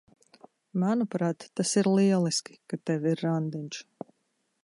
[0.83, 3.85] Manuprāt, tas ir lieliski, ka tev ir randiņš.